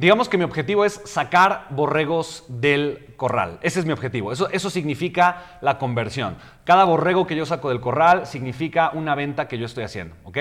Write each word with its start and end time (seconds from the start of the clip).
Digamos 0.00 0.30
que 0.30 0.38
mi 0.38 0.44
objetivo 0.44 0.86
es 0.86 1.02
sacar 1.04 1.66
borregos 1.68 2.46
del 2.48 3.12
corral. 3.18 3.58
Ese 3.60 3.80
es 3.80 3.84
mi 3.84 3.92
objetivo. 3.92 4.32
Eso, 4.32 4.48
eso 4.48 4.70
significa 4.70 5.58
la 5.60 5.76
conversión. 5.76 6.36
Cada 6.64 6.84
borrego 6.84 7.26
que 7.26 7.36
yo 7.36 7.44
saco 7.44 7.68
del 7.68 7.82
corral 7.82 8.26
significa 8.26 8.92
una 8.94 9.14
venta 9.14 9.46
que 9.46 9.58
yo 9.58 9.66
estoy 9.66 9.84
haciendo. 9.84 10.16
¿ok? 10.24 10.38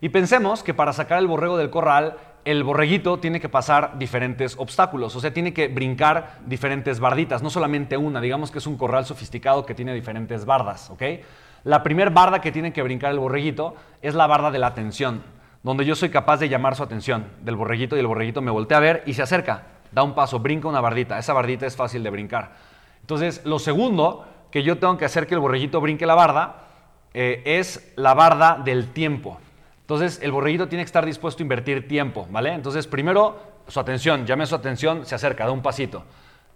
Y 0.00 0.08
pensemos 0.08 0.62
que 0.62 0.72
para 0.72 0.94
sacar 0.94 1.18
el 1.18 1.26
borrego 1.26 1.58
del 1.58 1.68
corral, 1.68 2.16
el 2.46 2.64
borreguito 2.64 3.18
tiene 3.18 3.40
que 3.40 3.50
pasar 3.50 3.98
diferentes 3.98 4.56
obstáculos, 4.56 5.14
o 5.14 5.20
sea, 5.20 5.34
tiene 5.34 5.52
que 5.52 5.68
brincar 5.68 6.38
diferentes 6.46 6.98
barditas, 6.98 7.42
no 7.42 7.50
solamente 7.50 7.98
una, 7.98 8.22
digamos 8.22 8.50
que 8.50 8.58
es 8.58 8.66
un 8.66 8.78
corral 8.78 9.04
sofisticado 9.04 9.66
que 9.66 9.74
tiene 9.74 9.92
diferentes 9.92 10.46
bardas, 10.46 10.88
¿ok? 10.88 11.02
La 11.64 11.82
primer 11.82 12.08
barda 12.08 12.40
que 12.40 12.52
tiene 12.52 12.72
que 12.72 12.82
brincar 12.82 13.12
el 13.12 13.18
borreguito 13.18 13.76
es 14.00 14.14
la 14.14 14.26
barda 14.26 14.50
de 14.50 14.58
la 14.58 14.68
atención, 14.68 15.22
donde 15.64 15.86
yo 15.86 15.96
soy 15.96 16.10
capaz 16.10 16.36
de 16.36 16.48
llamar 16.48 16.76
su 16.76 16.82
atención 16.82 17.26
del 17.40 17.56
borreguito 17.56 17.96
y 17.96 18.00
el 18.00 18.06
borreguito 18.06 18.42
me 18.42 18.50
voltea 18.50 18.76
a 18.76 18.80
ver 18.80 19.02
y 19.06 19.14
se 19.14 19.22
acerca, 19.22 19.62
da 19.90 20.02
un 20.02 20.14
paso, 20.14 20.38
brinca 20.38 20.68
una 20.68 20.80
bardita, 20.80 21.18
esa 21.18 21.32
bardita 21.32 21.66
es 21.66 21.74
fácil 21.74 22.02
de 22.02 22.10
brincar. 22.10 22.52
Entonces, 23.00 23.40
lo 23.44 23.58
segundo 23.58 24.26
que 24.50 24.62
yo 24.62 24.78
tengo 24.78 24.96
que 24.98 25.06
hacer 25.06 25.26
que 25.26 25.34
el 25.34 25.40
borreguito 25.40 25.80
brinque 25.80 26.04
la 26.04 26.14
barda 26.14 26.66
eh, 27.14 27.42
es 27.46 27.92
la 27.96 28.12
barda 28.12 28.60
del 28.62 28.92
tiempo. 28.92 29.38
Entonces, 29.80 30.20
el 30.22 30.32
borreguito 30.32 30.68
tiene 30.68 30.84
que 30.84 30.86
estar 30.86 31.06
dispuesto 31.06 31.42
a 31.42 31.44
invertir 31.44 31.88
tiempo, 31.88 32.26
¿vale? 32.30 32.52
Entonces, 32.52 32.86
primero, 32.86 33.38
su 33.66 33.80
atención, 33.80 34.26
llame 34.26 34.46
su 34.46 34.54
atención, 34.54 35.06
se 35.06 35.14
acerca, 35.14 35.46
da 35.46 35.50
un 35.50 35.62
pasito. 35.62 36.04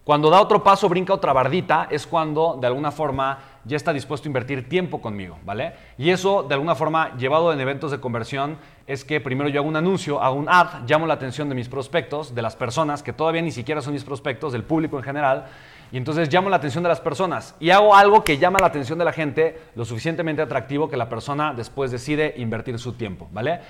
Cuando 0.09 0.31
da 0.31 0.41
otro 0.41 0.63
paso, 0.63 0.89
brinca 0.89 1.13
otra 1.13 1.35
bardita, 1.35 1.87
es 1.91 2.07
cuando 2.07 2.57
de 2.59 2.67
alguna 2.67 2.91
forma 2.91 3.41
ya 3.63 3.77
está 3.77 3.93
dispuesto 3.93 4.27
a 4.27 4.31
invertir 4.31 4.67
tiempo 4.67 5.03
conmigo, 5.03 5.39
¿vale? 5.45 5.75
Y 5.99 6.09
eso, 6.09 6.43
de 6.45 6.55
alguna 6.55 6.75
forma, 6.75 7.15
llevado 7.19 7.53
en 7.53 7.61
eventos 7.61 7.91
de 7.91 8.01
conversión, 8.01 8.57
es 8.87 9.05
que 9.05 9.21
primero 9.21 9.51
yo 9.51 9.61
hago 9.61 9.69
un 9.69 9.77
anuncio, 9.77 10.23
hago 10.23 10.37
un 10.37 10.49
ad, 10.49 10.87
llamo 10.87 11.07
la 11.07 11.13
atención 11.13 11.51
de 11.51 11.55
mis 11.55 11.69
prospectos, 11.69 12.35
de 12.35 12.41
las 12.41 12.57
personas 12.57 13.03
que 13.03 13.13
todavía 13.13 13.43
ni 13.43 13.51
siquiera 13.51 13.83
son 13.83 13.93
mis 13.93 14.03
prospectos, 14.03 14.55
del 14.55 14.65
público 14.65 14.97
en 14.97 15.05
general, 15.05 15.45
y 15.93 15.99
entonces 15.99 16.33
llamo 16.33 16.49
la 16.49 16.57
atención 16.57 16.83
de 16.83 16.89
las 16.89 17.03
personas 17.03 17.55
y 17.61 17.69
hago 17.69 17.95
algo 17.95 18.25
que 18.25 18.39
llama 18.39 18.61
la 18.61 18.69
atención 18.69 18.99
de 18.99 19.05
la 19.05 19.13
gente 19.13 19.61
lo 19.75 19.85
suficientemente 19.85 20.41
atractivo 20.41 20.89
que 20.89 20.97
la 20.97 21.11
persona 21.11 21.53
después 21.53 21.91
decide 21.91 22.33
invertir 22.39 22.79
su 22.79 22.95
tiempo, 22.95 23.29
¿vale? 23.31 23.61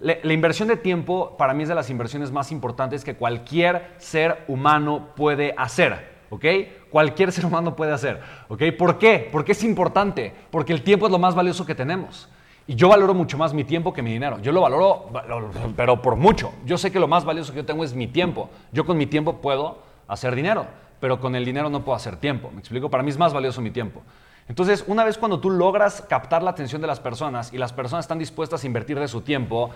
La 0.00 0.32
inversión 0.32 0.68
de 0.68 0.76
tiempo 0.76 1.36
para 1.36 1.54
mí 1.54 1.64
es 1.64 1.68
de 1.68 1.74
las 1.74 1.90
inversiones 1.90 2.30
más 2.30 2.52
importantes 2.52 3.04
que 3.04 3.14
cualquier 3.14 3.94
ser 3.98 4.44
humano 4.46 5.08
puede 5.16 5.54
hacer, 5.56 6.08
¿ok? 6.30 6.44
Cualquier 6.90 7.32
ser 7.32 7.44
humano 7.44 7.74
puede 7.74 7.92
hacer, 7.92 8.20
¿ok? 8.48 8.62
¿Por 8.78 8.98
qué? 8.98 9.28
Porque 9.32 9.52
es 9.52 9.64
importante, 9.64 10.32
porque 10.50 10.72
el 10.72 10.82
tiempo 10.82 11.06
es 11.06 11.12
lo 11.12 11.18
más 11.18 11.34
valioso 11.34 11.66
que 11.66 11.74
tenemos. 11.74 12.28
Y 12.66 12.74
yo 12.74 12.88
valoro 12.90 13.12
mucho 13.12 13.36
más 13.38 13.52
mi 13.54 13.64
tiempo 13.64 13.92
que 13.92 14.02
mi 14.02 14.12
dinero. 14.12 14.38
Yo 14.40 14.52
lo 14.52 14.60
valoro, 14.60 15.10
pero 15.74 16.00
por 16.00 16.16
mucho. 16.16 16.52
Yo 16.64 16.78
sé 16.78 16.92
que 16.92 17.00
lo 17.00 17.08
más 17.08 17.24
valioso 17.24 17.52
que 17.52 17.58
yo 17.58 17.66
tengo 17.66 17.82
es 17.82 17.94
mi 17.94 18.06
tiempo. 18.06 18.50
Yo 18.72 18.84
con 18.84 18.96
mi 18.98 19.06
tiempo 19.06 19.40
puedo 19.40 19.78
hacer 20.06 20.34
dinero 20.34 20.66
pero 21.00 21.20
con 21.20 21.34
el 21.34 21.44
dinero 21.44 21.70
no 21.70 21.84
puedo 21.84 21.96
hacer 21.96 22.16
tiempo. 22.16 22.50
¿Me 22.52 22.60
explico? 22.60 22.90
Para 22.90 23.02
mí 23.02 23.10
es 23.10 23.18
más 23.18 23.32
valioso 23.32 23.60
mi 23.60 23.70
tiempo. 23.70 24.02
Entonces, 24.48 24.84
una 24.86 25.04
vez 25.04 25.18
cuando 25.18 25.40
tú 25.40 25.50
logras 25.50 26.02
captar 26.08 26.42
la 26.42 26.50
atención 26.50 26.80
de 26.80 26.86
las 26.86 27.00
personas 27.00 27.52
y 27.52 27.58
las 27.58 27.72
personas 27.72 28.04
están 28.04 28.18
dispuestas 28.18 28.64
a 28.64 28.66
invertir 28.66 28.98
de 28.98 29.06
su 29.06 29.20
tiempo, 29.20 29.70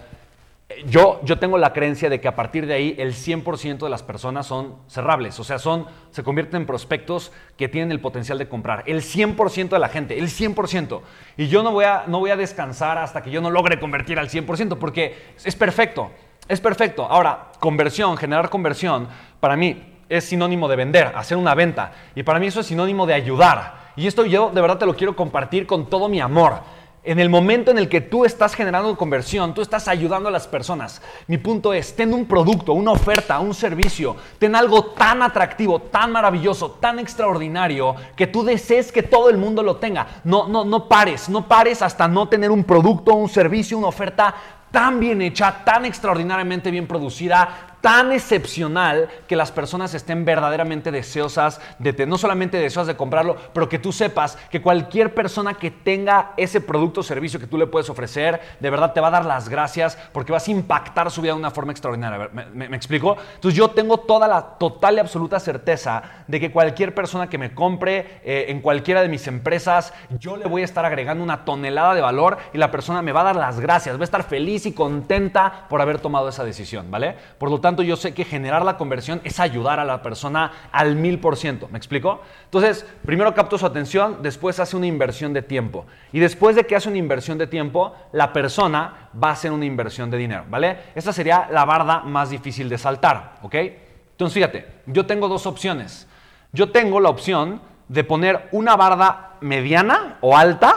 eh, 0.70 0.84
yo, 0.87 1.20
yo 1.25 1.39
tengo 1.39 1.59
la 1.59 1.75
creencia 1.75 2.09
de 2.09 2.20
que 2.20 2.28
a 2.28 2.34
partir 2.34 2.67
de 2.67 2.75
ahí 2.75 2.95
el 2.98 3.12
100% 3.12 3.78
de 3.78 3.91
las 3.91 4.03
personas 4.03 4.47
son 4.47 4.77
cerrables, 4.89 5.39
o 5.39 5.45
sea, 5.45 5.59
son, 5.59 5.87
se 6.11 6.23
convierten 6.23 6.62
en 6.62 6.67
prospectos 6.67 7.33
que 7.59 7.69
tienen 7.69 7.93
el 7.93 8.00
potencial 8.00 8.39
de 8.39 8.48
comprar. 8.48 8.83
El 8.87 9.03
100% 9.03 9.69
de 9.69 9.78
la 9.78 9.89
gente, 9.89 10.19
el 10.19 10.28
100%. 10.28 11.03
Y 11.37 11.48
yo 11.48 11.62
no 11.62 11.73
voy, 11.73 11.84
a, 11.84 12.05
no 12.06 12.20
voy 12.20 12.31
a 12.31 12.37
descansar 12.37 12.97
hasta 12.97 13.23
que 13.23 13.31
yo 13.31 13.43
no 13.43 13.50
logre 13.50 13.78
convertir 13.78 14.19
al 14.19 14.31
100%, 14.31 14.78
porque 14.78 15.34
es 15.45 15.55
perfecto, 15.55 16.11
es 16.48 16.61
perfecto. 16.61 17.05
Ahora, 17.05 17.53
conversión, 17.61 18.17
generar 18.17 18.48
conversión, 18.48 19.09
para 19.39 19.55
mí 19.55 19.83
es 20.09 20.25
sinónimo 20.25 20.67
de 20.69 20.77
vender, 20.77 21.12
hacer 21.15 21.37
una 21.37 21.55
venta. 21.55 21.93
Y 22.15 22.23
para 22.23 22.39
mí 22.39 22.47
eso 22.47 22.61
es 22.61 22.67
sinónimo 22.67 23.05
de 23.05 23.15
ayudar. 23.15 23.81
Y 23.97 24.07
esto 24.07 24.25
yo 24.25 24.51
de 24.55 24.61
verdad 24.61 24.79
te 24.79 24.87
lo 24.87 24.97
quiero 24.97 25.15
compartir 25.15 25.66
con 25.66 25.87
todo 25.87 26.09
mi 26.09 26.21
amor. 26.21 26.61
En 27.05 27.19
el 27.19 27.28
momento 27.28 27.72
en 27.72 27.78
el 27.78 27.89
que 27.89 28.00
tú 28.00 28.25
estás 28.25 28.55
generando 28.55 28.97
conversión, 28.97 29.55
tú 29.55 29.61
estás 29.61 29.89
ayudando 29.89 30.28
a 30.28 30.33
las 30.33 30.47
personas. 30.47 31.03
Mi 31.27 31.37
punto 31.37 31.72
es, 31.72 31.97
ten 31.97 32.15
un 32.15 32.27
producto, 32.27 32.75
una 32.75 32.93
oferta, 32.93 33.41
un 33.41 33.55
servicio, 33.55 34.15
ten 34.39 34.55
algo 34.55 34.84
tan 34.84 35.21
atractivo, 35.21 35.81
tan 35.81 36.12
maravilloso, 36.12 36.71
tan 36.81 37.00
extraordinario, 37.00 37.97
que 38.15 38.28
tú 38.28 38.44
desees 38.44 38.93
que 38.93 39.03
todo 39.03 39.31
el 39.31 39.37
mundo 39.37 39.65
lo 39.65 39.78
tenga. 39.78 40.21
No, 40.22 40.47
no, 40.47 40.65
no 40.65 40.87
pares, 40.87 41.28
no 41.28 41.49
pares 41.49 41.83
hasta 41.83 42.06
no 42.06 42.28
tener 42.28 42.53
un 42.53 42.62
producto, 42.62 43.15
un 43.15 43.28
servicio, 43.28 43.77
una 43.77 43.89
oferta 43.89 44.33
tan 44.71 45.00
bien 45.00 45.21
hecha, 45.22 45.65
tan 45.65 45.84
extraordinariamente 45.84 46.71
bien 46.71 46.87
producida, 46.87 47.72
tan 47.82 48.12
excepcional 48.12 49.09
que 49.26 49.37
las 49.37 49.50
personas 49.50 49.93
estén 49.93 50.25
verdaderamente 50.25 50.91
deseosas 50.91 51.60
de 51.81 52.06
no 52.06 52.16
solamente 52.16 52.56
deseosas 52.56 52.87
de 52.87 52.97
comprarlo, 52.97 53.37
pero 53.53 53.69
que 53.69 53.78
tú 53.78 53.93
sepas 53.93 54.38
que 54.50 54.62
cualquier 54.62 55.12
persona 55.12 55.54
que 55.54 55.70
tenga 55.70 56.32
ese 56.37 56.60
producto 56.60 57.00
o 57.00 57.03
servicio 57.03 57.41
que 57.41 57.47
tú 57.47 57.59
le 57.59 57.66
puedes 57.66 57.91
ofrecer, 57.91 58.41
de 58.60 58.71
verdad 58.71 58.92
te 58.92 59.00
va 59.00 59.09
a 59.09 59.10
dar 59.10 59.25
las 59.25 59.48
gracias 59.48 59.98
porque 60.12 60.32
vas 60.32 60.47
a 60.47 60.50
impactar 60.53 61.10
su 61.10 61.21
vida 61.21 61.32
de 61.32 61.41
una 61.41 61.50
forma 61.50 61.72
extraordinaria. 61.72 62.31
¿Me, 62.54 62.76
explico? 62.76 63.16
Entonces 63.34 63.59
yo 63.59 63.71
tengo 63.71 63.98
toda 63.98 64.28
la 64.28 64.42
total 64.42 64.97
y 64.97 64.98
absoluta 65.00 65.41
certeza 65.41 66.03
de 66.28 66.38
que 66.38 66.53
cualquier 66.53 66.94
persona 66.94 67.28
que 67.28 67.37
me 67.37 67.53
compre 67.53 68.21
eh, 68.25 68.47
en 68.48 68.60
cualquiera 68.60 69.03
de 69.03 69.09
mis 69.09 69.26
empresas, 69.26 69.92
yo 70.21 70.37
le 70.37 70.47
voy 70.47 70.62
a 70.62 70.65
estar 70.65 70.84
agregando 70.84 71.25
una 71.25 71.44
tonelada 71.44 71.94
de 71.94 72.00
valor 72.00 72.38
y 72.53 72.59
la 72.59 72.71
persona 72.71 73.03
me 73.03 73.10
va 73.10 73.22
a 73.22 73.25
dar 73.25 73.37
las 73.37 73.59
gracias, 73.59 73.97
va 73.97 74.03
a 74.03 74.04
estar 74.04 74.22
feliz 74.22 74.66
y 74.66 74.72
contenta 74.72 75.66
por 75.69 75.81
haber 75.81 75.98
tomado 75.98 76.28
esa 76.28 76.44
decisión, 76.44 76.88
¿vale? 76.88 77.16
Por 77.38 77.50
lo 77.50 77.60
tanto, 77.60 77.72
yo 77.81 77.97
sé 77.97 78.12
que 78.12 78.27
generar 78.27 78.62
la 78.62 78.77
conversión 78.77 79.22
es 79.25 79.41
ayudar 79.41 79.81
a 79.81 79.84
la 79.87 80.03
persona 80.03 80.53
al 80.71 80.97
mil 80.97 81.19
por 81.19 81.38
ciento. 81.38 81.69
¿Me 81.72 81.78
explico? 81.78 82.21
Entonces, 82.44 82.84
primero 83.06 83.33
capto 83.33 83.56
su 83.56 83.65
atención, 83.65 84.19
después 84.21 84.60
hace 84.60 84.77
una 84.77 84.87
inversión 84.87 85.33
de 85.33 85.41
tiempo. 85.41 85.87
Y 86.12 86.21
después 86.21 86.55
de 86.55 86.66
que 86.66 86.77
hace 86.77 86.91
una 86.91 86.99
inversión 86.99 87.38
de 87.38 87.47
tiempo, 87.47 87.94
la 88.12 88.34
persona 88.34 89.09
va 89.22 89.31
a 89.31 89.33
hacer 89.33 89.53
una 89.53 89.65
inversión 89.65 90.10
de 90.10 90.19
dinero, 90.19 90.44
¿vale? 90.50 90.77
Esta 90.94 91.15
sería 91.15 91.49
la 91.50 91.65
barda 91.65 92.00
más 92.00 92.28
difícil 92.28 92.69
de 92.69 92.77
saltar, 92.77 93.38
¿ok? 93.41 93.55
Entonces, 93.55 94.34
fíjate, 94.34 94.66
yo 94.84 95.06
tengo 95.06 95.28
dos 95.28 95.47
opciones. 95.47 96.06
Yo 96.53 96.71
tengo 96.71 97.00
la 97.00 97.09
opción 97.09 97.62
de 97.89 98.04
poner 98.04 98.49
una 98.53 98.77
barda 98.77 99.37
mediana 99.41 100.19
o 100.21 100.37
alta, 100.37 100.75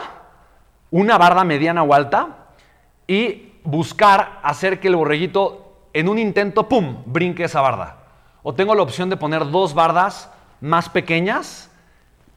una 0.92 1.18
barda 1.18 1.44
mediana 1.44 1.84
o 1.84 1.94
alta, 1.94 2.48
y 3.08 3.54
buscar 3.64 4.40
hacer 4.44 4.80
que 4.80 4.88
el 4.88 4.96
borreguito 4.96 5.65
en 5.96 6.10
un 6.10 6.20
intento, 6.20 6.68
¡pum!, 6.68 7.04
brinque 7.06 7.46
esa 7.46 7.62
barda. 7.62 7.96
O 8.44 8.54
tengo 8.54 8.76
la 8.76 8.84
opción 8.84 9.10
de 9.10 9.16
poner 9.16 9.50
dos 9.50 9.74
bardas 9.74 10.30
más 10.60 10.90
pequeñas 10.90 11.72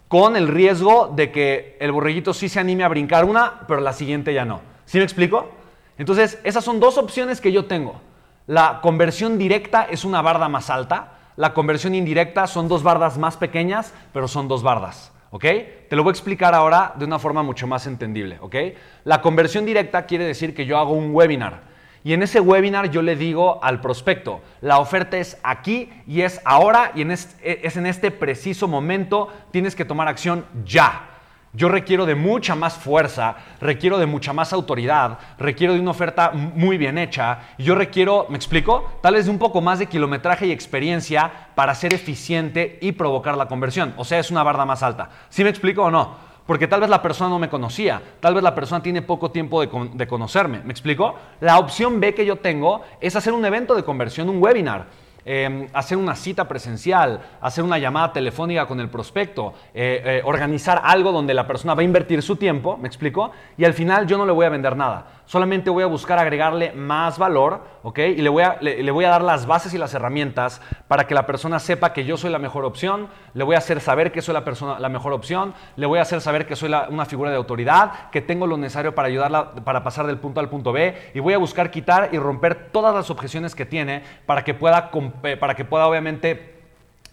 con 0.06 0.36
el 0.36 0.46
riesgo 0.46 1.12
de 1.14 1.32
que 1.32 1.76
el 1.80 1.90
borreguito 1.90 2.32
sí 2.32 2.48
se 2.48 2.60
anime 2.60 2.84
a 2.84 2.88
brincar 2.88 3.24
una, 3.24 3.66
pero 3.66 3.80
la 3.80 3.92
siguiente 3.92 4.32
ya 4.32 4.44
no. 4.44 4.60
¿Sí 4.84 4.98
me 4.98 5.04
explico? 5.04 5.50
Entonces, 5.98 6.38
esas 6.44 6.64
son 6.64 6.78
dos 6.78 6.98
opciones 6.98 7.40
que 7.40 7.50
yo 7.50 7.64
tengo. 7.64 8.00
La 8.46 8.78
conversión 8.80 9.38
directa 9.38 9.88
es 9.90 10.04
una 10.04 10.22
barda 10.22 10.48
más 10.48 10.70
alta. 10.70 11.14
La 11.34 11.52
conversión 11.52 11.96
indirecta 11.96 12.46
son 12.46 12.68
dos 12.68 12.84
bardas 12.84 13.18
más 13.18 13.36
pequeñas, 13.36 13.92
pero 14.12 14.28
son 14.28 14.46
dos 14.46 14.62
bardas. 14.62 15.12
¿Ok? 15.30 15.44
Te 15.90 15.96
lo 15.96 16.04
voy 16.04 16.10
a 16.10 16.12
explicar 16.12 16.54
ahora 16.54 16.94
de 16.96 17.04
una 17.06 17.18
forma 17.18 17.42
mucho 17.42 17.66
más 17.66 17.88
entendible. 17.88 18.38
¿Ok? 18.40 18.54
La 19.02 19.20
conversión 19.20 19.66
directa 19.66 20.06
quiere 20.06 20.24
decir 20.24 20.54
que 20.54 20.64
yo 20.64 20.78
hago 20.78 20.92
un 20.92 21.12
webinar. 21.12 21.66
Y 22.08 22.14
en 22.14 22.22
ese 22.22 22.40
webinar 22.40 22.90
yo 22.90 23.02
le 23.02 23.16
digo 23.16 23.62
al 23.62 23.82
prospecto, 23.82 24.40
la 24.62 24.78
oferta 24.78 25.18
es 25.18 25.36
aquí 25.42 25.90
y 26.06 26.22
es 26.22 26.40
ahora 26.46 26.90
y 26.94 27.02
es, 27.02 27.36
es 27.42 27.76
en 27.76 27.84
este 27.84 28.10
preciso 28.10 28.66
momento, 28.66 29.28
tienes 29.50 29.76
que 29.76 29.84
tomar 29.84 30.08
acción 30.08 30.46
ya. 30.64 31.06
Yo 31.52 31.68
requiero 31.68 32.06
de 32.06 32.14
mucha 32.14 32.54
más 32.54 32.78
fuerza, 32.78 33.36
requiero 33.60 33.98
de 33.98 34.06
mucha 34.06 34.32
más 34.32 34.54
autoridad, 34.54 35.18
requiero 35.38 35.74
de 35.74 35.80
una 35.80 35.90
oferta 35.90 36.30
muy 36.30 36.78
bien 36.78 36.96
hecha 36.96 37.40
y 37.58 37.64
yo 37.64 37.74
requiero, 37.74 38.24
¿me 38.30 38.36
explico? 38.36 38.90
Tal 39.02 39.12
vez 39.12 39.26
de 39.26 39.30
un 39.30 39.38
poco 39.38 39.60
más 39.60 39.78
de 39.78 39.84
kilometraje 39.84 40.46
y 40.46 40.50
experiencia 40.50 41.30
para 41.54 41.74
ser 41.74 41.92
eficiente 41.92 42.78
y 42.80 42.92
provocar 42.92 43.36
la 43.36 43.48
conversión. 43.48 43.92
O 43.98 44.06
sea, 44.06 44.18
es 44.18 44.30
una 44.30 44.42
barda 44.42 44.64
más 44.64 44.82
alta. 44.82 45.10
¿Sí 45.28 45.44
me 45.44 45.50
explico 45.50 45.82
o 45.82 45.90
no? 45.90 46.27
Porque 46.48 46.66
tal 46.66 46.80
vez 46.80 46.88
la 46.88 47.02
persona 47.02 47.28
no 47.28 47.38
me 47.38 47.50
conocía, 47.50 48.00
tal 48.20 48.32
vez 48.32 48.42
la 48.42 48.54
persona 48.54 48.82
tiene 48.82 49.02
poco 49.02 49.30
tiempo 49.30 49.60
de, 49.60 50.06
conocerme. 50.08 50.62
¿Me 50.64 50.72
explico? 50.72 51.14
La 51.40 51.58
opción 51.58 52.00
B 52.00 52.14
que 52.14 52.24
yo 52.24 52.36
tengo 52.36 52.80
es 53.02 53.14
hacer 53.16 53.34
un 53.34 53.44
evento 53.44 53.74
de 53.74 53.84
conversión, 53.84 54.30
un 54.30 54.42
webinar. 54.42 54.86
Em, 55.26 55.66
hacer 55.74 55.98
una 55.98 56.14
cita 56.14 56.48
presencial, 56.48 57.20
hacer 57.42 57.62
una 57.62 57.78
llamada 57.78 58.14
telefónica 58.14 58.64
con 58.64 58.80
el 58.80 58.88
prospecto, 58.88 59.52
eh, 59.74 60.00
eh, 60.02 60.22
organizar 60.24 60.80
algo 60.82 61.12
donde 61.12 61.34
la 61.34 61.46
persona 61.46 61.74
va 61.74 61.82
a 61.82 61.84
invertir 61.84 62.22
su 62.22 62.36
tiempo, 62.36 62.78
¿me 62.78 62.88
explico? 62.88 63.30
Y 63.58 63.66
al 63.66 63.74
final 63.74 64.06
yo 64.06 64.16
no 64.16 64.24
le 64.24 64.32
voy 64.32 64.46
a 64.46 64.48
vender 64.48 64.74
nada, 64.74 65.06
solamente 65.26 65.68
voy 65.68 65.82
a 65.82 65.86
buscar 65.86 66.18
agregarle 66.18 66.72
más 66.72 67.18
valor, 67.18 67.60
¿ok? 67.82 67.98
Y 67.98 68.22
le 68.22 68.30
voy, 68.30 68.44
a, 68.44 68.56
le 68.62 68.90
voy 68.90 69.04
a 69.04 69.10
dar 69.10 69.22
las 69.22 69.44
bases 69.44 69.74
y 69.74 69.78
las 69.78 69.92
herramientas 69.92 70.62
para 70.86 71.06
que 71.06 71.14
la 71.14 71.26
persona 71.26 71.58
sepa 71.58 71.92
que 71.92 72.06
yo 72.06 72.16
soy 72.16 72.30
la 72.30 72.38
mejor 72.38 72.64
opción, 72.64 73.08
le 73.34 73.44
voy 73.44 73.54
a 73.54 73.58
hacer 73.58 73.80
saber 73.80 74.12
que 74.12 74.22
soy 74.22 74.34
la 74.34 74.44
persona, 74.44 74.78
la 74.78 74.88
mejor 74.88 75.12
opción, 75.12 75.54
le 75.76 75.86
voy 75.86 75.98
a 75.98 76.02
hacer 76.02 76.20
saber 76.20 76.46
que 76.46 76.56
soy 76.56 76.72
una 76.88 77.04
figura 77.04 77.30
de 77.30 77.36
autoridad, 77.36 78.10
que 78.10 78.20
tengo 78.20 78.46
lo 78.46 78.56
necesario 78.56 78.94
para 78.94 79.08
ayudarla 79.08 79.52
para 79.64 79.82
pasar 79.82 80.06
del 80.06 80.18
punto 80.18 80.40
A 80.40 80.42
al 80.42 80.48
punto 80.48 80.72
B 80.72 81.12
y 81.14 81.20
voy 81.20 81.34
a 81.34 81.38
buscar 81.38 81.70
quitar 81.70 82.10
y 82.12 82.18
romper 82.18 82.70
todas 82.72 82.94
las 82.94 83.10
objeciones 83.10 83.54
que 83.54 83.66
tiene 83.66 84.02
para 84.26 84.44
que 84.44 84.54
pueda, 84.54 84.90
eh, 85.22 85.36
para 85.36 85.54
que 85.54 85.64
pueda 85.64 85.86
obviamente 85.86 86.58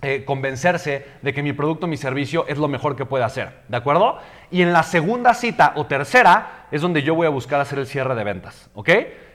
eh, 0.01 0.23
convencerse 0.25 1.05
de 1.21 1.33
que 1.33 1.41
mi 1.41 1.53
producto, 1.53 1.87
mi 1.87 1.97
servicio 1.97 2.45
es 2.47 2.57
lo 2.57 2.67
mejor 2.67 2.95
que 2.95 3.05
puede 3.05 3.23
hacer, 3.23 3.61
¿de 3.69 3.77
acuerdo? 3.77 4.19
Y 4.51 4.61
en 4.61 4.71
la 4.71 4.83
segunda 4.83 5.33
cita 5.33 5.73
o 5.75 5.85
tercera 5.85 6.67
es 6.71 6.81
donde 6.81 7.01
yo 7.01 7.15
voy 7.15 7.25
a 7.25 7.31
buscar 7.31 7.59
hacer 7.59 7.79
el 7.79 7.87
cierre 7.87 8.13
de 8.13 8.23
ventas, 8.23 8.69
¿ok? 8.75 8.89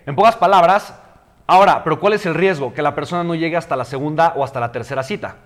En 0.06 0.15
pocas 0.15 0.37
palabras, 0.37 0.94
ahora, 1.47 1.83
pero 1.83 1.99
¿cuál 1.99 2.12
es 2.12 2.25
el 2.26 2.35
riesgo? 2.35 2.73
Que 2.73 2.83
la 2.83 2.94
persona 2.94 3.25
no 3.25 3.35
llegue 3.35 3.56
hasta 3.56 3.75
la 3.75 3.85
segunda 3.85 4.35
o 4.37 4.44
hasta 4.44 4.61
la 4.61 4.71
tercera 4.71 5.03
cita. 5.03 5.37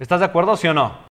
¿Estás 0.00 0.20
de 0.20 0.26
acuerdo, 0.26 0.56
sí 0.56 0.66
o 0.66 0.74
no? 0.74 1.04